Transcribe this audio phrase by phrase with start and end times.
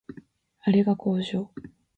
[0.61, 1.51] あれが工場